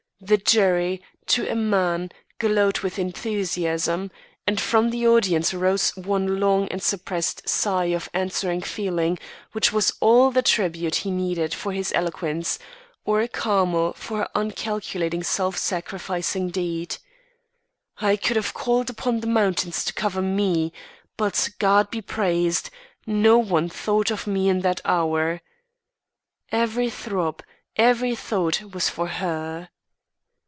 [0.23, 4.11] The jury, to a man, glowed with enthusiasm,
[4.45, 9.17] and from the audience rose one long and suppressed sigh of answering feeling,
[9.53, 12.59] which was all the tribute he needed for his eloquence
[13.03, 16.97] or Carmel for her uncalculating, self sacrificing deed.
[17.97, 20.71] I could have called upon the mountains to cover me;
[21.17, 22.69] but God be praised
[23.07, 25.41] no one thought of me in that hour.
[26.51, 27.41] Every throb,
[27.75, 29.69] every thought was for her.